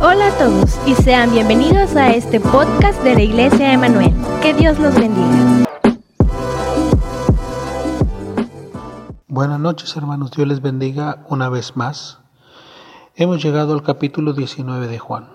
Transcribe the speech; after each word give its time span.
Hola 0.00 0.28
a 0.28 0.38
todos 0.38 0.78
y 0.86 0.94
sean 0.94 1.32
bienvenidos 1.32 1.96
a 1.96 2.10
este 2.10 2.38
podcast 2.38 3.02
de 3.02 3.16
la 3.16 3.22
Iglesia 3.22 3.72
Emanuel. 3.72 4.14
Que 4.40 4.54
Dios 4.54 4.78
los 4.78 4.94
bendiga. 4.94 5.64
Buenas 9.26 9.58
noches 9.58 9.96
hermanos, 9.96 10.30
Dios 10.30 10.46
les 10.46 10.62
bendiga 10.62 11.26
una 11.28 11.48
vez 11.48 11.76
más. 11.76 12.20
Hemos 13.16 13.42
llegado 13.42 13.74
al 13.74 13.82
capítulo 13.82 14.34
19 14.34 14.86
de 14.86 15.00
Juan. 15.00 15.30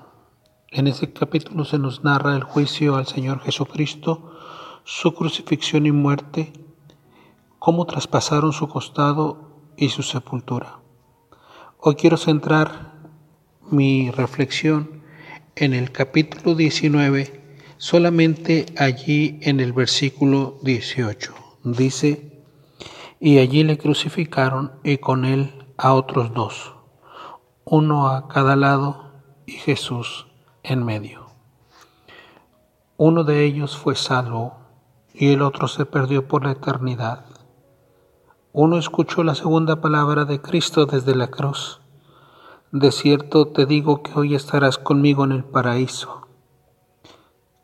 En 0.71 0.87
este 0.87 1.11
capítulo 1.11 1.65
se 1.65 1.77
nos 1.77 2.05
narra 2.05 2.33
el 2.33 2.43
juicio 2.43 2.95
al 2.95 3.05
Señor 3.05 3.41
Jesucristo, 3.41 4.31
su 4.85 5.13
crucifixión 5.13 5.85
y 5.87 5.91
muerte, 5.91 6.53
cómo 7.59 7.85
traspasaron 7.85 8.53
su 8.53 8.69
costado 8.69 9.59
y 9.75 9.89
su 9.89 10.03
sepultura. 10.03 10.79
Hoy 11.79 11.95
quiero 11.95 12.15
centrar 12.15 12.92
mi 13.73 14.11
reflexión 14.11 15.01
en 15.55 15.73
el 15.73 15.91
capítulo 15.91 16.53
19, 16.53 17.57
solamente 17.77 18.67
allí 18.77 19.39
en 19.41 19.59
el 19.59 19.73
versículo 19.73 20.59
18. 20.61 21.33
Dice, 21.63 22.43
y 23.19 23.39
allí 23.39 23.63
le 23.63 23.79
crucificaron 23.79 24.73
y 24.83 24.97
con 24.97 25.25
él 25.25 25.65
a 25.77 25.93
otros 25.93 26.33
dos, 26.35 26.75
uno 27.65 28.09
a 28.09 28.27
cada 28.27 28.55
lado 28.55 29.11
y 29.47 29.53
Jesús 29.53 30.27
en 30.61 30.85
medio. 30.85 31.25
Uno 32.95 33.23
de 33.23 33.43
ellos 33.43 33.75
fue 33.75 33.95
salvo 33.95 34.55
y 35.15 35.33
el 35.33 35.41
otro 35.41 35.67
se 35.67 35.87
perdió 35.87 36.27
por 36.27 36.45
la 36.45 36.51
eternidad. 36.51 37.25
Uno 38.51 38.77
escuchó 38.77 39.23
la 39.23 39.33
segunda 39.33 39.81
palabra 39.81 40.25
de 40.25 40.41
Cristo 40.41 40.85
desde 40.85 41.15
la 41.15 41.27
cruz 41.27 41.82
de 42.73 42.91
cierto 42.91 43.49
te 43.49 43.67
digo 43.67 44.01
que 44.01 44.13
hoy 44.15 44.33
estarás 44.33 44.79
conmigo 44.79 45.23
en 45.25 45.31
el 45.31 45.43
paraíso. 45.43 46.27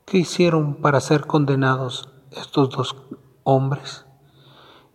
¿Qué 0.05 0.19
hicieron 0.19 0.75
para 0.75 1.01
ser 1.01 1.25
condenados 1.25 2.13
estos 2.29 2.69
dos 2.69 2.95
hombres? 3.41 4.05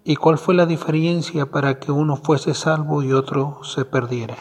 ¿Y 0.05 0.15
cuál 0.15 0.39
fue 0.39 0.55
la 0.55 0.67
diferencia 0.67 1.47
para 1.47 1.81
que 1.81 1.91
uno 1.91 2.15
fuese 2.15 2.55
salvo 2.55 3.03
y 3.03 3.13
otro 3.13 3.59
se 3.65 3.85
perdiera? 3.85 4.37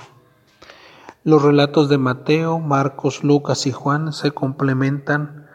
Los 1.24 1.42
relatos 1.42 1.90
de 1.90 1.98
Mateo, 1.98 2.60
Marcos, 2.60 3.24
Lucas 3.24 3.66
y 3.66 3.72
Juan 3.72 4.14
se 4.14 4.30
complementan 4.30 5.48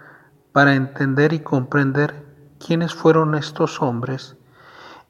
para 0.51 0.75
entender 0.75 1.33
y 1.33 1.45
comprender 1.45 2.57
quiénes 2.59 2.93
fueron 2.93 3.37
estos 3.37 3.81
hombres 3.81 4.37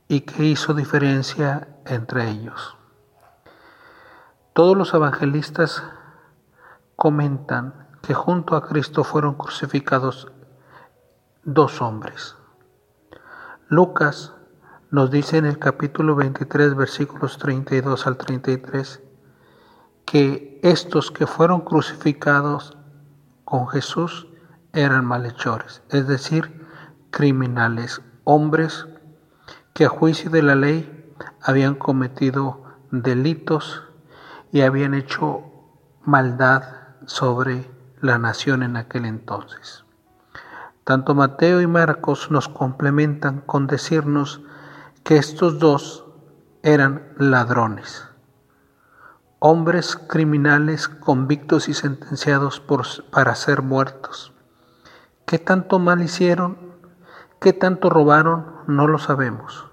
y 0.07 0.21
qué 0.21 0.45
hizo 0.45 0.75
diferencia 0.75 1.79
entre 1.87 2.29
ellos. 2.31 2.78
Todos 4.59 4.77
los 4.77 4.93
evangelistas 4.93 5.85
comentan 6.97 7.87
que 8.03 8.13
junto 8.13 8.57
a 8.57 8.67
Cristo 8.67 9.05
fueron 9.05 9.35
crucificados 9.35 10.33
dos 11.45 11.81
hombres. 11.81 12.35
Lucas 13.69 14.35
nos 14.91 15.13
dice 15.13 15.37
en 15.37 15.47
el 15.47 15.61
capítulo 15.61 16.17
23 16.17 16.75
versículos 16.75 17.39
32 17.39 18.09
al 18.09 18.17
33 18.17 19.01
que 20.05 20.59
estos 20.65 21.13
que 21.13 21.29
fueron 21.29 21.61
crucificados 21.61 22.77
con 23.45 23.69
Jesús 23.69 24.27
eran 24.73 25.05
malhechores, 25.05 25.85
es 25.89 26.09
decir, 26.09 26.67
criminales, 27.13 28.03
hombres 28.25 28.89
que 29.73 29.85
a 29.85 29.89
juicio 29.89 30.31
de 30.31 30.43
la 30.43 30.57
ley 30.57 31.15
habían 31.45 31.77
cometido 31.77 32.65
delitos 32.91 33.85
y 34.53 34.63
habían 34.63 34.95
hecho 34.95 35.43
maldad 36.05 36.63
sobre 37.07 37.71
la 38.01 38.19
nación 38.19 38.63
en 38.63 38.77
aquel 38.77 39.05
entonces. 39.05 39.85
Tanto 40.85 41.15
Mateo 41.15 41.61
y 41.61 41.67
Marcos 41.67 42.31
nos 42.31 42.49
complementan 42.49 43.41
con 43.41 43.67
decirnos 43.67 44.41
que 45.05 45.17
estos 45.17 45.59
dos 45.59 46.07
eran 46.63 47.13
ladrones, 47.19 48.09
hombres 49.39 49.97
criminales 49.97 50.89
convictos 50.89 51.69
y 51.69 51.75
sentenciados 51.75 52.63
para 53.11 53.35
ser 53.35 53.63
muertos. 53.63 54.33
¿Qué 55.27 55.39
tanto 55.39 55.79
mal 55.79 56.03
hicieron? 56.03 56.57
¿Qué 57.41 57.53
tanto 57.53 57.91
robaron? 57.91 58.47
No 58.67 58.87
lo 58.89 58.99
sabemos. 58.99 59.67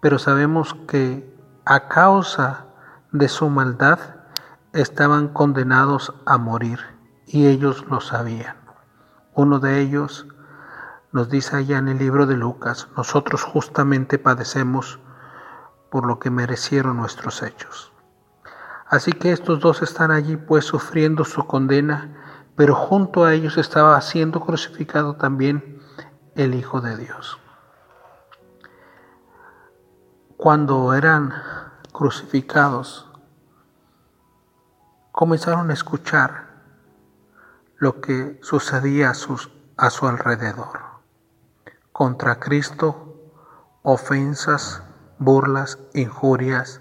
Pero 0.00 0.18
sabemos 0.18 0.74
que 0.86 1.36
a 1.64 1.88
causa 1.88 2.66
de 3.12 3.28
su 3.28 3.50
maldad 3.50 4.00
estaban 4.72 5.28
condenados 5.28 6.14
a 6.24 6.38
morir 6.38 6.80
y 7.26 7.46
ellos 7.46 7.84
lo 7.88 8.00
sabían. 8.00 8.56
Uno 9.34 9.58
de 9.58 9.80
ellos 9.80 10.26
nos 11.12 11.28
dice 11.28 11.56
allá 11.56 11.76
en 11.78 11.88
el 11.88 11.98
libro 11.98 12.24
de 12.24 12.36
Lucas, 12.36 12.88
nosotros 12.96 13.42
justamente 13.42 14.18
padecemos 14.18 14.98
por 15.90 16.06
lo 16.06 16.18
que 16.18 16.30
merecieron 16.30 16.96
nuestros 16.96 17.42
hechos. 17.42 17.92
Así 18.86 19.12
que 19.12 19.32
estos 19.32 19.60
dos 19.60 19.82
están 19.82 20.10
allí 20.10 20.36
pues 20.36 20.64
sufriendo 20.64 21.24
su 21.24 21.46
condena, 21.46 22.16
pero 22.56 22.74
junto 22.74 23.24
a 23.24 23.34
ellos 23.34 23.58
estaba 23.58 24.00
siendo 24.00 24.40
crucificado 24.40 25.16
también 25.16 25.80
el 26.34 26.54
Hijo 26.54 26.80
de 26.80 26.96
Dios. 26.96 27.38
Cuando 30.38 30.94
eran 30.94 31.32
crucificados, 32.02 33.08
comenzaron 35.12 35.70
a 35.70 35.72
escuchar 35.72 36.48
lo 37.76 38.00
que 38.00 38.40
sucedía 38.42 39.10
a, 39.10 39.90
su 39.90 40.08
alrededor. 40.08 40.80
Contra 41.92 42.40
Cristo, 42.40 43.30
ofensas, 43.82 44.82
burlas, 45.20 45.78
injurias, 45.94 46.80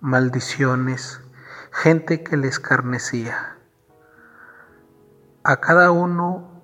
maldiciones, 0.00 1.20
gente 1.70 2.24
que 2.24 2.36
le 2.36 2.48
escarnecía. 2.48 3.56
A 5.44 5.58
cada 5.58 5.92
uno 5.92 6.60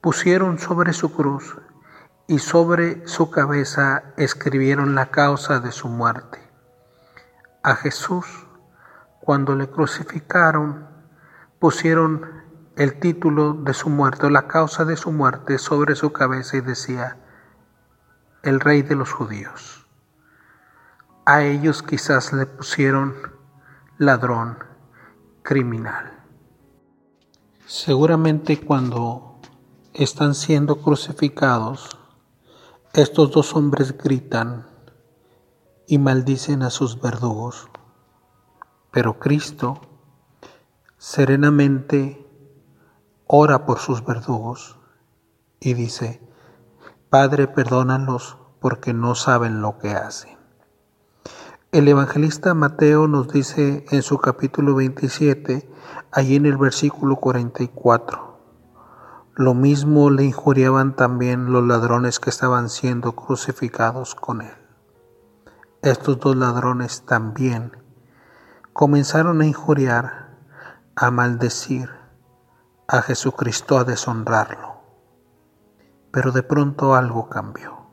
pusieron 0.00 0.58
sobre 0.58 0.94
su 0.94 1.12
cruz 1.12 1.58
y 2.26 2.38
sobre 2.38 3.06
su 3.06 3.30
cabeza 3.30 4.14
escribieron 4.16 4.94
la 4.94 5.10
causa 5.10 5.60
de 5.60 5.72
su 5.72 5.86
muerte. 5.86 6.39
A 7.62 7.74
Jesús, 7.74 8.26
cuando 9.20 9.54
le 9.54 9.68
crucificaron, 9.68 10.88
pusieron 11.58 12.40
el 12.76 12.98
título 12.98 13.52
de 13.52 13.74
su 13.74 13.90
muerte, 13.90 14.30
la 14.30 14.48
causa 14.48 14.86
de 14.86 14.96
su 14.96 15.12
muerte 15.12 15.58
sobre 15.58 15.94
su 15.94 16.10
cabeza 16.10 16.56
y 16.56 16.62
decía, 16.62 17.18
el 18.42 18.60
rey 18.60 18.80
de 18.80 18.96
los 18.96 19.12
judíos. 19.12 19.86
A 21.26 21.42
ellos 21.42 21.82
quizás 21.82 22.32
le 22.32 22.46
pusieron 22.46 23.14
ladrón, 23.98 24.56
criminal. 25.42 26.24
Seguramente 27.66 28.58
cuando 28.58 29.38
están 29.92 30.34
siendo 30.34 30.80
crucificados, 30.80 31.98
estos 32.94 33.30
dos 33.30 33.54
hombres 33.54 33.96
gritan, 33.98 34.69
y 35.90 35.98
maldicen 35.98 36.62
a 36.62 36.70
sus 36.70 37.00
verdugos. 37.00 37.68
Pero 38.92 39.18
Cristo 39.18 39.80
serenamente 40.98 42.24
ora 43.26 43.66
por 43.66 43.80
sus 43.80 44.04
verdugos 44.04 44.78
y 45.58 45.74
dice, 45.74 46.22
Padre, 47.08 47.48
perdónalos 47.48 48.38
porque 48.60 48.94
no 48.94 49.16
saben 49.16 49.62
lo 49.62 49.78
que 49.78 49.90
hacen. 49.90 50.38
El 51.72 51.88
evangelista 51.88 52.54
Mateo 52.54 53.08
nos 53.08 53.26
dice 53.26 53.84
en 53.90 54.02
su 54.02 54.18
capítulo 54.18 54.76
27, 54.76 55.68
allí 56.12 56.36
en 56.36 56.46
el 56.46 56.56
versículo 56.56 57.16
44, 57.16 58.38
lo 59.34 59.54
mismo 59.54 60.08
le 60.10 60.22
injuriaban 60.22 60.94
también 60.94 61.52
los 61.52 61.66
ladrones 61.66 62.20
que 62.20 62.30
estaban 62.30 62.68
siendo 62.68 63.16
crucificados 63.16 64.14
con 64.14 64.42
él 64.42 64.59
estos 65.82 66.20
dos 66.20 66.36
ladrones 66.36 67.06
también 67.06 67.74
comenzaron 68.74 69.40
a 69.40 69.46
injuriar, 69.46 70.36
a 70.94 71.10
maldecir 71.10 71.88
a 72.86 73.00
Jesucristo, 73.00 73.78
a 73.78 73.84
deshonrarlo. 73.84 74.82
Pero 76.10 76.32
de 76.32 76.42
pronto 76.42 76.94
algo 76.94 77.30
cambió. 77.30 77.86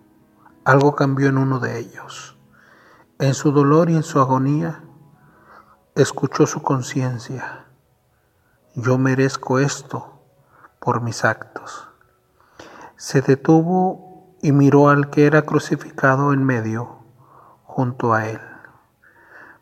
Algo 0.66 0.96
cambió 0.96 1.30
en 1.30 1.38
uno 1.38 1.60
de 1.60 1.80
ellos. 1.80 2.38
En 3.20 3.34
su 3.34 3.54
dolor 3.54 3.90
y 3.90 3.96
en 3.96 4.04
su 4.04 4.20
agonía, 4.20 4.84
escuchó 5.96 6.46
su 6.46 6.62
conciencia. 6.62 7.68
Yo 8.76 8.98
merezco 8.98 9.60
esto 9.60 10.26
por 10.82 11.02
mis 11.02 11.24
actos. 11.24 11.88
Se 12.98 13.22
detuvo 13.22 14.36
y 14.42 14.52
miró 14.52 14.90
al 14.90 15.10
que 15.10 15.26
era 15.26 15.44
crucificado 15.44 16.34
en 16.34 16.44
medio 16.44 16.97
junto 17.78 18.16
a 18.16 18.26
él. 18.26 18.42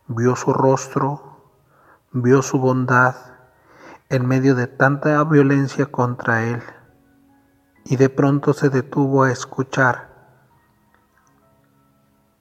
Vio 0.08 0.38
su 0.38 0.54
rostro, 0.54 1.52
vio 2.14 2.42
su 2.42 2.58
bondad, 2.60 3.14
en 4.08 4.26
medio 4.26 4.56
de 4.56 4.68
tanta 4.68 5.22
violencia 5.26 5.88
contra 5.88 6.44
él 6.44 6.64
y 7.84 7.98
de 7.98 8.08
pronto 8.08 8.54
se 8.54 8.70
detuvo 8.70 9.24
a 9.24 9.34
escuchar 9.34 10.12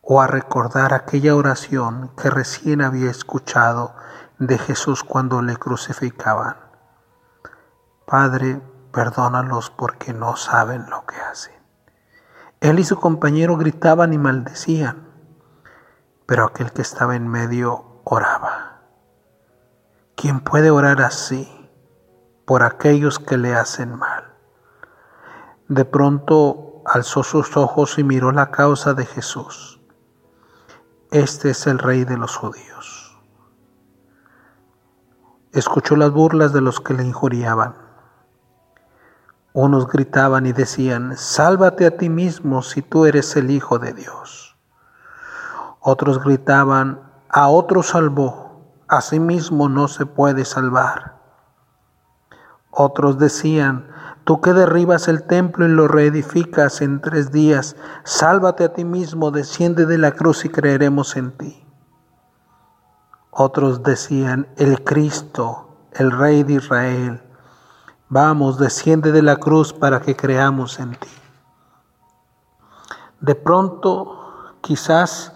o 0.00 0.22
a 0.22 0.28
recordar 0.28 0.94
aquella 0.94 1.34
oración 1.34 2.12
que 2.16 2.30
recién 2.30 2.80
había 2.80 3.10
escuchado 3.10 3.96
de 4.38 4.58
Jesús 4.58 5.02
cuando 5.02 5.42
le 5.42 5.56
crucificaban. 5.56 6.54
Padre, 8.06 8.60
perdónalos 8.92 9.70
porque 9.70 10.12
no 10.12 10.36
saben 10.36 10.88
lo 10.88 11.04
que 11.04 11.16
hacen. 11.16 11.54
Él 12.60 12.78
y 12.78 12.84
su 12.84 13.00
compañero 13.00 13.56
gritaban 13.56 14.12
y 14.12 14.18
maldecían, 14.18 15.03
pero 16.26 16.44
aquel 16.44 16.72
que 16.72 16.82
estaba 16.82 17.16
en 17.16 17.28
medio 17.28 18.00
oraba. 18.04 18.80
¿Quién 20.16 20.40
puede 20.40 20.70
orar 20.70 21.02
así 21.02 21.48
por 22.44 22.62
aquellos 22.62 23.18
que 23.18 23.36
le 23.36 23.54
hacen 23.54 23.96
mal? 23.96 24.34
De 25.68 25.84
pronto 25.84 26.82
alzó 26.86 27.22
sus 27.22 27.56
ojos 27.56 27.98
y 27.98 28.04
miró 28.04 28.32
la 28.32 28.50
causa 28.50 28.94
de 28.94 29.06
Jesús. 29.06 29.80
Este 31.10 31.50
es 31.50 31.66
el 31.66 31.78
rey 31.78 32.04
de 32.04 32.16
los 32.16 32.36
judíos. 32.36 33.18
Escuchó 35.52 35.94
las 35.94 36.10
burlas 36.10 36.52
de 36.52 36.60
los 36.60 36.80
que 36.80 36.94
le 36.94 37.04
injuriaban. 37.04 37.76
Unos 39.52 39.86
gritaban 39.86 40.46
y 40.46 40.52
decían, 40.52 41.16
sálvate 41.16 41.86
a 41.86 41.96
ti 41.96 42.08
mismo 42.08 42.62
si 42.62 42.82
tú 42.82 43.06
eres 43.06 43.36
el 43.36 43.52
Hijo 43.52 43.78
de 43.78 43.92
Dios. 43.92 44.43
Otros 45.86 46.24
gritaban, 46.24 47.02
a 47.28 47.48
otro 47.48 47.82
salvó, 47.82 48.62
a 48.88 49.02
sí 49.02 49.20
mismo 49.20 49.68
no 49.68 49.86
se 49.86 50.06
puede 50.06 50.46
salvar. 50.46 51.18
Otros 52.70 53.18
decían, 53.18 53.92
Tú 54.24 54.40
que 54.40 54.54
derribas 54.54 55.08
el 55.08 55.24
templo 55.24 55.66
y 55.66 55.68
lo 55.68 55.86
reedificas 55.86 56.80
en 56.80 57.02
tres 57.02 57.30
días, 57.30 57.76
sálvate 58.04 58.64
a 58.64 58.72
ti 58.72 58.82
mismo, 58.82 59.30
desciende 59.30 59.84
de 59.84 59.98
la 59.98 60.12
cruz 60.12 60.46
y 60.46 60.48
creeremos 60.48 61.16
en 61.16 61.32
ti. 61.36 61.62
Otros 63.30 63.82
decían, 63.82 64.48
el 64.56 64.82
Cristo, 64.82 65.76
el 65.92 66.10
Rey 66.10 66.42
de 66.42 66.54
Israel, 66.54 67.22
vamos, 68.08 68.58
desciende 68.58 69.12
de 69.12 69.20
la 69.20 69.36
cruz 69.36 69.74
para 69.74 70.00
que 70.00 70.16
creamos 70.16 70.80
en 70.80 70.92
ti. 70.92 71.10
De 73.20 73.34
pronto, 73.34 74.54
quizás 74.62 75.33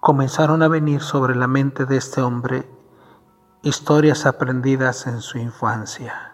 comenzaron 0.00 0.62
a 0.62 0.68
venir 0.68 1.00
sobre 1.00 1.34
la 1.34 1.46
mente 1.46 1.86
de 1.86 1.96
este 1.96 2.20
hombre 2.20 2.68
historias 3.62 4.26
aprendidas 4.26 5.06
en 5.06 5.20
su 5.20 5.38
infancia 5.38 6.28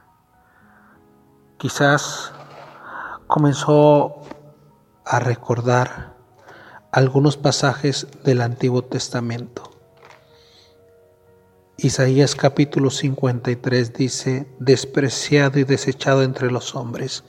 Quizás 1.65 2.33
comenzó 3.27 4.17
a 5.07 5.19
recordar 5.19 6.15
algunos 6.93 7.39
pasajes 7.39 8.07
del 8.23 8.43
Antiguo 8.43 8.83
Testamento. 8.85 9.71
Isaías 11.79 12.35
capítulo 12.35 12.91
53 12.91 13.95
dice, 13.95 14.47
despreciado 14.59 15.59
y 15.59 15.65
desechado 15.65 16.23
entre 16.23 16.51
los 16.51 16.75
hombres, 16.75 17.25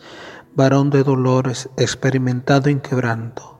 varón 0.53 0.89
de 0.89 1.03
dolores, 1.03 1.69
experimentado 1.77 2.69
en 2.69 2.81
quebranto, 2.81 3.54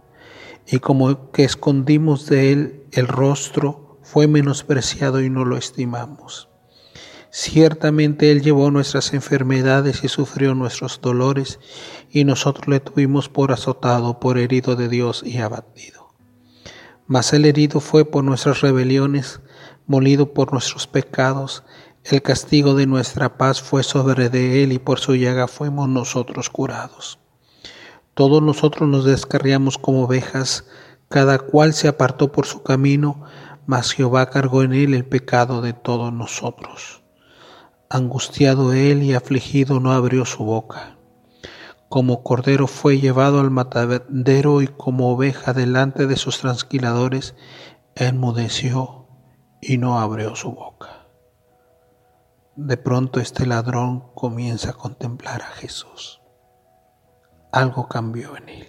y 0.67 0.79
como 0.79 1.31
que 1.31 1.43
escondimos 1.43 2.27
de 2.27 2.51
él 2.51 2.83
el 2.91 3.07
rostro, 3.07 3.99
fue 4.01 4.27
menospreciado 4.27 5.21
y 5.21 5.29
no 5.29 5.45
lo 5.45 5.57
estimamos. 5.57 6.47
Ciertamente 7.31 8.31
Él 8.31 8.41
llevó 8.41 8.71
nuestras 8.71 9.13
enfermedades 9.13 10.05
y 10.05 10.07
sufrió 10.07 10.55
nuestros 10.55 11.01
dolores, 11.01 11.59
y 12.09 12.23
nosotros 12.23 12.69
le 12.69 12.79
tuvimos 12.79 13.27
por 13.27 13.51
azotado, 13.51 14.21
por 14.21 14.37
herido 14.37 14.77
de 14.77 14.87
Dios 14.87 15.21
y 15.25 15.39
abatido. 15.39 16.13
Mas 17.07 17.33
el 17.33 17.43
herido 17.43 17.81
fue 17.81 18.05
por 18.05 18.23
nuestras 18.23 18.61
rebeliones, 18.61 19.41
molido 19.85 20.33
por 20.33 20.53
nuestros 20.53 20.87
pecados, 20.87 21.63
el 22.05 22.21
castigo 22.21 22.73
de 22.73 22.85
nuestra 22.85 23.37
paz 23.37 23.61
fue 23.61 23.83
sobre 23.83 24.29
de 24.29 24.63
Él, 24.63 24.71
y 24.71 24.79
por 24.79 24.99
su 24.99 25.15
llaga 25.15 25.49
fuimos 25.49 25.89
nosotros 25.89 26.49
curados. 26.49 27.19
Todos 28.15 28.41
nosotros 28.41 28.87
nos 28.87 29.03
descarriamos 29.03 29.77
como 29.77 30.05
ovejas, 30.05 30.65
cada 31.09 31.37
cual 31.37 31.73
se 31.73 31.89
apartó 31.89 32.31
por 32.31 32.45
su 32.45 32.63
camino, 32.63 33.23
mas 33.65 33.91
Jehová 33.91 34.29
cargó 34.29 34.63
en 34.63 34.71
él 34.71 34.93
el 34.93 35.05
pecado 35.05 35.61
de 35.61 35.73
todos 35.73 36.13
nosotros. 36.13 37.03
Angustiado 37.89 38.71
él 38.71 39.03
y 39.03 39.13
afligido 39.13 39.81
no 39.81 39.91
abrió 39.91 40.23
su 40.23 40.45
boca. 40.45 40.97
Como 41.89 42.23
cordero 42.23 42.67
fue 42.67 42.99
llevado 43.01 43.41
al 43.41 43.51
matadero 43.51 44.61
y 44.61 44.67
como 44.67 45.11
oveja 45.11 45.51
delante 45.51 46.07
de 46.07 46.15
sus 46.15 46.39
transquiladores, 46.39 47.35
enmudeció 47.95 49.07
y 49.61 49.77
no 49.77 49.99
abrió 49.99 50.37
su 50.37 50.53
boca. 50.53 51.07
De 52.55 52.77
pronto 52.77 53.19
este 53.19 53.45
ladrón 53.45 54.05
comienza 54.15 54.69
a 54.69 54.73
contemplar 54.73 55.41
a 55.41 55.47
Jesús. 55.47 56.21
Algo 57.55 57.87
cambió 57.87 58.35
en 58.35 58.49
él. 58.49 58.67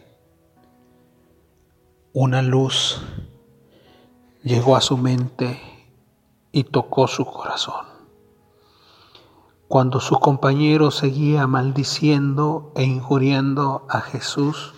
Una 2.13 2.41
luz 2.41 3.03
llegó 4.45 4.77
a 4.77 4.81
su 4.81 4.97
mente 4.97 5.61
y 6.53 6.63
tocó 6.63 7.09
su 7.09 7.25
corazón. 7.25 7.85
Cuando 9.67 9.99
su 9.99 10.21
compañero 10.21 10.93
seguía 10.93 11.49
maldiciendo 11.49 12.71
e 12.77 12.85
injuriando 12.85 13.89
a 13.89 14.03
Jesús, 14.03 14.73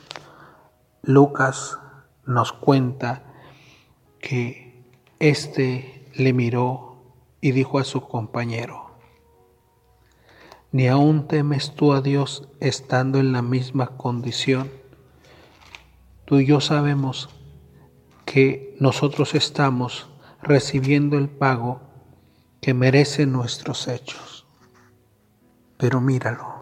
Lucas 1.02 1.78
nos 2.24 2.54
cuenta 2.54 3.24
que 4.20 4.90
éste 5.18 6.10
le 6.14 6.32
miró 6.32 6.96
y 7.42 7.50
dijo 7.50 7.78
a 7.78 7.84
su 7.84 8.00
compañero, 8.08 8.87
¿ni 10.72 10.88
aún 10.88 11.26
temes 11.26 11.74
tú 11.74 11.92
a 11.92 12.00
Dios 12.00 12.48
estando 12.60 13.18
en 13.18 13.32
la 13.32 13.42
misma 13.42 13.96
condición? 13.96 14.70
Tú 16.24 16.38
y 16.38 16.46
yo 16.46 16.60
sabemos 16.60 17.30
que 18.26 18.76
nosotros 18.78 19.34
estamos 19.34 20.10
recibiendo 20.42 21.16
el 21.16 21.28
pago 21.28 21.80
que 22.60 22.74
merecen 22.74 23.32
nuestros 23.32 23.88
hechos. 23.88 24.46
Pero 25.78 26.00
míralo, 26.00 26.60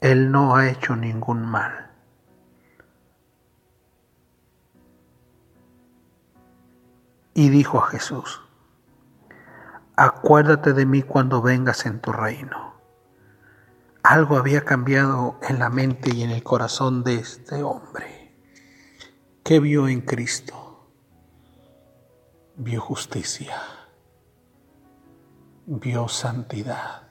Él 0.00 0.30
no 0.30 0.56
ha 0.56 0.70
hecho 0.70 0.96
ningún 0.96 1.44
mal. 1.44 1.90
Y 7.34 7.50
dijo 7.50 7.78
a 7.78 7.88
Jesús, 7.88 8.40
acuérdate 9.96 10.72
de 10.72 10.86
mí 10.86 11.02
cuando 11.02 11.42
vengas 11.42 11.86
en 11.86 12.00
tu 12.00 12.12
reino. 12.12 12.74
Algo 14.02 14.36
había 14.36 14.64
cambiado 14.64 15.38
en 15.42 15.58
la 15.58 15.68
mente 15.68 16.14
y 16.14 16.22
en 16.22 16.30
el 16.30 16.42
corazón 16.42 17.02
de 17.02 17.16
este 17.16 17.62
hombre. 17.62 18.36
¿Qué 19.42 19.58
vio 19.58 19.88
en 19.88 20.00
Cristo? 20.00 20.88
Vio 22.56 22.80
justicia, 22.80 23.60
vio 25.66 26.08
santidad 26.08 27.06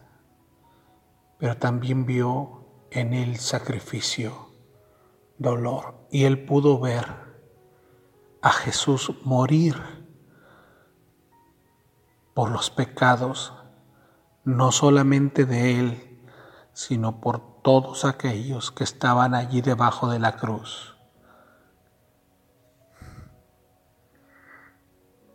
pero 1.38 1.58
también 1.58 2.06
vio 2.06 2.66
en 2.92 3.14
el 3.14 3.38
sacrificio, 3.38 4.52
dolor, 5.38 5.96
y 6.10 6.24
él 6.24 6.46
pudo 6.46 6.80
ver 6.80 7.06
a 8.42 8.52
Jesús 8.52 9.12
morir 9.24 9.76
por 12.36 12.52
los 12.52 12.70
pecados, 12.70 13.54
no 14.44 14.74
solamente 14.74 15.46
de 15.46 15.80
él, 15.80 16.22
sino 16.74 17.22
por 17.22 17.62
todos 17.64 18.04
aquellos 18.04 18.72
que 18.72 18.84
estaban 18.84 19.34
allí 19.34 19.62
debajo 19.62 20.10
de 20.10 20.20
la 20.20 20.36
cruz. 20.36 20.98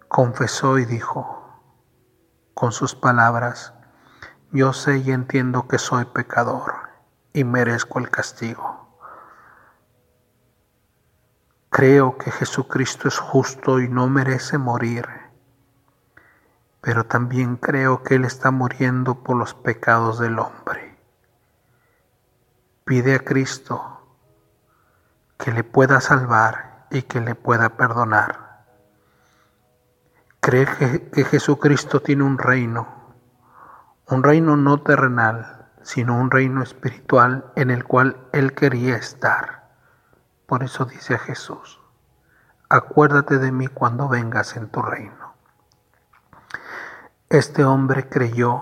Confesó 0.06 0.78
y 0.78 0.84
dijo 0.84 1.38
con 2.52 2.72
sus 2.72 2.94
palabras, 2.94 3.72
yo 4.52 4.74
sé 4.74 4.98
y 4.98 5.10
entiendo 5.10 5.66
que 5.68 5.78
soy 5.78 6.04
pecador 6.04 6.74
y 7.32 7.44
merezco 7.44 7.98
el 7.98 8.10
castigo. 8.10 8.98
Creo 11.70 12.18
que 12.18 12.30
Jesucristo 12.30 13.08
es 13.08 13.18
justo 13.18 13.80
y 13.80 13.88
no 13.88 14.06
merece 14.08 14.58
morir, 14.58 15.19
pero 16.80 17.04
también 17.04 17.56
creo 17.56 18.02
que 18.02 18.14
Él 18.14 18.24
está 18.24 18.50
muriendo 18.50 19.22
por 19.22 19.36
los 19.36 19.54
pecados 19.54 20.18
del 20.18 20.38
hombre. 20.38 20.96
Pide 22.84 23.14
a 23.14 23.18
Cristo 23.20 24.16
que 25.38 25.52
le 25.52 25.64
pueda 25.64 26.00
salvar 26.00 26.86
y 26.90 27.02
que 27.02 27.20
le 27.20 27.34
pueda 27.34 27.76
perdonar. 27.76 28.64
Cree 30.40 30.66
que, 31.12 31.24
Jesucristo 31.24 32.00
tiene 32.00 32.24
un 32.24 32.38
reino 32.38 33.00
un 34.10 34.24
reino 34.24 34.56
no 34.56 34.82
terrenal, 34.82 35.68
sino 35.82 36.18
un 36.18 36.32
reino 36.32 36.64
espiritual 36.64 37.52
en 37.54 37.70
el 37.70 37.84
cual 37.84 38.16
él 38.32 38.54
quería 38.54 38.96
estar. 38.96 39.70
Por 40.46 40.64
eso 40.64 40.84
dice 40.84 41.14
a 41.14 41.18
Jesús, 41.18 41.80
acuérdate 42.68 43.38
de 43.38 43.52
mí 43.52 43.68
cuando 43.68 44.08
vengas 44.08 44.56
en 44.56 44.68
tu 44.68 44.82
reino. 44.82 45.19
Este 47.30 47.64
hombre 47.64 48.08
creyó 48.08 48.60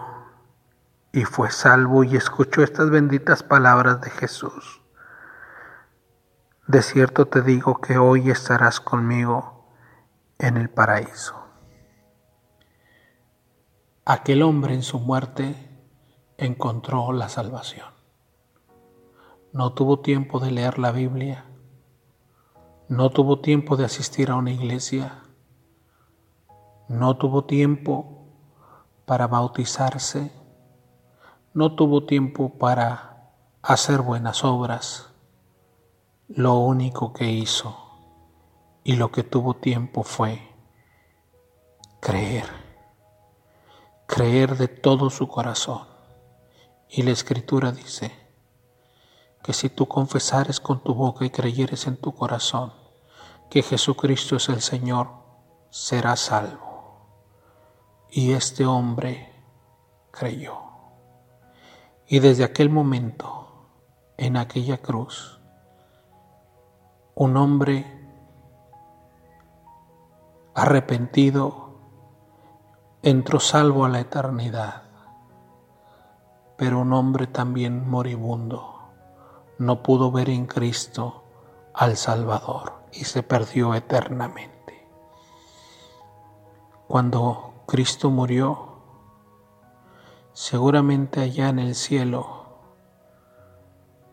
y 1.10 1.24
fue 1.24 1.50
salvo 1.50 2.04
y 2.04 2.16
escuchó 2.16 2.62
estas 2.62 2.90
benditas 2.90 3.42
palabras 3.42 4.02
de 4.02 4.10
Jesús. 4.10 4.82
De 6.66 6.82
cierto 6.82 7.24
te 7.24 7.40
digo 7.40 7.80
que 7.80 7.96
hoy 7.96 8.30
estarás 8.30 8.78
conmigo 8.78 9.64
en 10.38 10.58
el 10.58 10.68
paraíso. 10.68 11.34
Aquel 14.04 14.42
hombre 14.42 14.74
en 14.74 14.82
su 14.82 14.98
muerte 14.98 15.56
encontró 16.36 17.10
la 17.14 17.30
salvación. 17.30 17.88
No 19.50 19.72
tuvo 19.72 20.00
tiempo 20.00 20.40
de 20.40 20.50
leer 20.50 20.78
la 20.78 20.92
Biblia, 20.92 21.46
no 22.90 23.08
tuvo 23.08 23.40
tiempo 23.40 23.78
de 23.78 23.86
asistir 23.86 24.30
a 24.30 24.34
una 24.36 24.50
iglesia, 24.50 25.22
no 26.88 27.16
tuvo 27.16 27.46
tiempo 27.46 28.17
para 29.08 29.26
bautizarse, 29.26 30.30
no 31.52 31.74
tuvo 31.74 32.04
tiempo 32.04 32.56
para 32.56 33.32
hacer 33.62 34.02
buenas 34.02 34.44
obras. 34.44 35.08
Lo 36.28 36.58
único 36.58 37.12
que 37.12 37.28
hizo 37.28 37.76
y 38.84 38.94
lo 38.94 39.10
que 39.10 39.24
tuvo 39.24 39.54
tiempo 39.54 40.04
fue 40.04 40.54
creer 41.98 42.68
creer 44.08 44.56
de 44.56 44.68
todo 44.68 45.10
su 45.10 45.28
corazón. 45.28 45.86
Y 46.88 47.02
la 47.02 47.10
escritura 47.10 47.70
dice 47.70 48.10
que 49.44 49.52
si 49.52 49.68
tú 49.68 49.86
confesares 49.86 50.60
con 50.60 50.82
tu 50.82 50.94
boca 50.94 51.26
y 51.26 51.30
creyeres 51.30 51.86
en 51.86 51.98
tu 51.98 52.14
corazón 52.14 52.72
que 53.50 53.62
Jesucristo 53.62 54.36
es 54.36 54.48
el 54.48 54.62
Señor, 54.62 55.10
serás 55.70 56.20
salvo. 56.20 56.67
Y 58.10 58.32
este 58.32 58.64
hombre 58.66 59.32
creyó. 60.10 60.56
Y 62.06 62.20
desde 62.20 62.44
aquel 62.44 62.70
momento, 62.70 63.48
en 64.16 64.36
aquella 64.36 64.78
cruz, 64.78 65.40
un 67.14 67.36
hombre 67.36 67.84
arrepentido 70.54 71.76
entró 73.02 73.40
salvo 73.40 73.84
a 73.84 73.88
la 73.88 74.00
eternidad, 74.00 74.82
pero 76.56 76.80
un 76.80 76.92
hombre 76.92 77.26
también 77.26 77.88
moribundo 77.88 78.78
no 79.58 79.82
pudo 79.82 80.10
ver 80.10 80.30
en 80.30 80.46
Cristo 80.46 81.24
al 81.74 81.96
Salvador 81.96 82.72
y 82.92 83.04
se 83.04 83.22
perdió 83.22 83.74
eternamente. 83.74 84.88
Cuando 86.86 87.47
Cristo 87.70 88.08
murió, 88.08 88.80
seguramente 90.32 91.20
allá 91.20 91.50
en 91.50 91.58
el 91.58 91.74
cielo, 91.74 92.46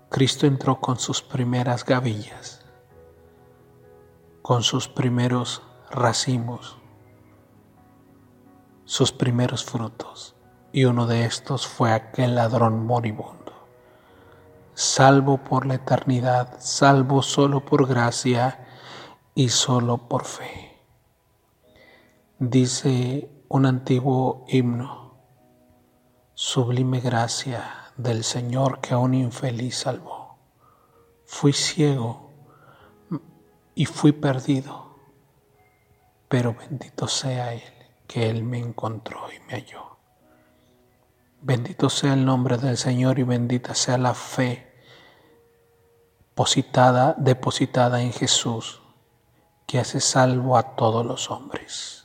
Cristo 0.09 0.45
entró 0.45 0.81
con 0.81 0.99
sus 0.99 1.21
primeras 1.21 1.85
gavillas, 1.85 2.65
con 4.41 4.61
sus 4.61 4.89
primeros 4.89 5.61
racimos 5.89 6.79
sus 8.83 9.13
primeros 9.13 9.63
frutos, 9.63 10.35
y 10.73 10.83
uno 10.83 11.07
de 11.07 11.23
estos 11.23 11.65
fue 11.65 11.93
aquel 11.93 12.35
ladrón 12.35 12.85
moribundo. 12.85 13.53
Salvo 14.73 15.37
por 15.37 15.65
la 15.65 15.75
eternidad, 15.75 16.57
salvo 16.59 17.21
solo 17.21 17.63
por 17.63 17.87
gracia 17.87 18.67
y 19.33 19.47
solo 19.47 20.09
por 20.09 20.25
fe. 20.25 20.77
Dice 22.37 23.31
un 23.49 23.65
antiguo 23.65 24.45
himno, 24.47 25.17
sublime 26.33 26.99
gracia 26.99 27.91
del 27.97 28.23
Señor 28.23 28.79
que 28.81 28.93
a 28.93 28.97
un 28.97 29.13
infeliz 29.13 29.77
salvó. 29.77 30.37
Fui 31.25 31.53
ciego 31.53 32.31
y 33.73 33.85
fui 33.85 34.11
perdido, 34.11 34.97
pero 36.27 36.55
bendito 36.55 37.07
sea 37.07 37.53
Él 37.53 37.61
que 38.07 38.29
Él 38.29 38.43
me 38.43 38.59
encontró 38.59 39.21
y 39.31 39.39
me 39.47 39.53
halló. 39.53 39.97
Bendito 41.41 41.89
sea 41.89 42.13
el 42.13 42.25
nombre 42.25 42.57
del 42.57 42.77
Señor 42.77 43.19
y 43.19 43.23
bendita 43.23 43.75
sea 43.75 43.97
la 43.97 44.13
fe 44.13 44.75
depositada, 46.35 47.15
depositada 47.17 48.01
en 48.01 48.11
Jesús, 48.11 48.81
que 49.65 49.79
hace 49.79 50.01
salvo 50.01 50.57
a 50.57 50.75
todos 50.75 51.05
los 51.05 51.31
hombres. 51.31 52.04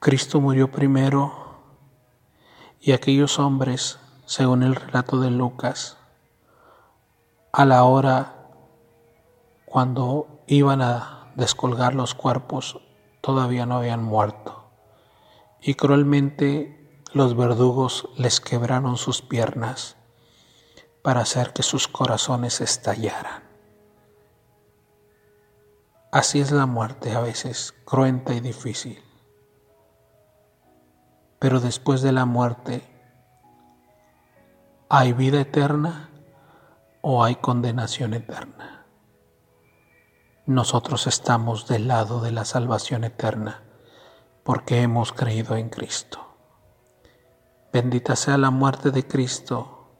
Cristo 0.00 0.40
murió 0.40 0.70
primero 0.72 1.60
y 2.80 2.92
aquellos 2.92 3.38
hombres, 3.38 3.98
según 4.24 4.62
el 4.62 4.74
relato 4.74 5.20
de 5.20 5.30
Lucas, 5.30 5.98
a 7.52 7.66
la 7.66 7.84
hora 7.84 8.48
cuando 9.66 10.42
iban 10.46 10.80
a 10.80 11.30
descolgar 11.34 11.94
los 11.94 12.14
cuerpos, 12.14 12.80
todavía 13.20 13.66
no 13.66 13.76
habían 13.76 14.02
muerto, 14.02 14.70
y 15.60 15.74
cruelmente 15.74 17.02
los 17.12 17.36
verdugos 17.36 18.08
les 18.16 18.40
quebraron 18.40 18.96
sus 18.96 19.20
piernas 19.20 19.98
para 21.02 21.20
hacer 21.20 21.52
que 21.52 21.62
sus 21.62 21.88
corazones 21.88 22.62
estallaran. 22.62 23.42
Así 26.10 26.40
es 26.40 26.52
la 26.52 26.64
muerte 26.64 27.12
a 27.12 27.20
veces, 27.20 27.74
cruenta 27.84 28.32
y 28.32 28.40
difícil. 28.40 29.09
Pero 31.40 31.58
después 31.58 32.02
de 32.02 32.12
la 32.12 32.26
muerte, 32.26 32.88
¿hay 34.88 35.12
vida 35.12 35.40
eterna 35.40 36.10
o 37.00 37.24
hay 37.24 37.34
condenación 37.34 38.14
eterna? 38.14 38.80
nosotros 40.50 41.06
estamos 41.06 41.68
del 41.68 41.86
lado 41.86 42.20
de 42.20 42.32
la 42.32 42.44
salvación 42.44 43.04
eterna 43.04 43.62
porque 44.42 44.82
hemos 44.82 45.12
creído 45.12 45.54
en 45.54 45.68
Cristo. 45.68 46.26
Bendita 47.72 48.16
sea 48.16 48.36
la 48.36 48.50
muerte 48.50 48.90
de 48.90 49.06
Cristo, 49.06 49.92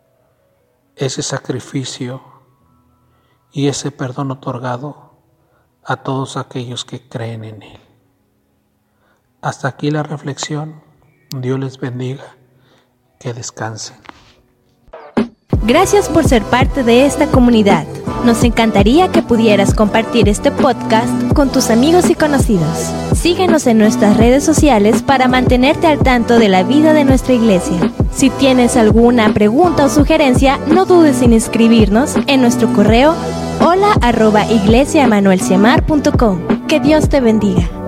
ese 0.96 1.22
sacrificio 1.22 2.20
y 3.52 3.68
ese 3.68 3.92
perdón 3.92 4.32
otorgado 4.32 5.12
a 5.84 5.98
todos 5.98 6.36
aquellos 6.36 6.84
que 6.84 7.08
creen 7.08 7.44
en 7.44 7.62
Él. 7.62 7.80
Hasta 9.42 9.68
aquí 9.68 9.92
la 9.92 10.02
reflexión. 10.02 10.82
Dios 11.36 11.58
les 11.58 11.78
bendiga. 11.78 12.36
Que 13.18 13.32
descansen. 13.32 13.96
Gracias 15.62 16.08
por 16.08 16.26
ser 16.26 16.42
parte 16.42 16.82
de 16.82 17.04
esta 17.04 17.26
comunidad. 17.26 17.86
Nos 18.24 18.44
encantaría 18.44 19.08
que 19.12 19.22
pudieras 19.22 19.74
compartir 19.74 20.28
este 20.28 20.50
podcast 20.50 21.32
con 21.34 21.50
tus 21.50 21.70
amigos 21.70 22.10
y 22.10 22.14
conocidos. 22.14 22.90
Síguenos 23.14 23.66
en 23.66 23.78
nuestras 23.78 24.16
redes 24.16 24.42
sociales 24.44 25.02
para 25.02 25.28
mantenerte 25.28 25.86
al 25.86 25.98
tanto 25.98 26.38
de 26.38 26.48
la 26.48 26.62
vida 26.62 26.92
de 26.92 27.04
nuestra 27.04 27.34
iglesia. 27.34 27.92
Si 28.12 28.30
tienes 28.30 28.76
alguna 28.76 29.32
pregunta 29.32 29.84
o 29.84 29.88
sugerencia, 29.88 30.58
no 30.66 30.86
dudes 30.86 31.22
en 31.22 31.32
inscribirnos 31.32 32.14
en 32.26 32.40
nuestro 32.40 32.72
correo 32.72 33.14
hola 33.60 33.92
arroba 34.00 34.46
Que 36.68 36.80
Dios 36.80 37.08
te 37.08 37.20
bendiga. 37.20 37.79